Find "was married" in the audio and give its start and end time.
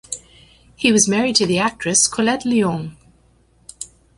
0.91-1.35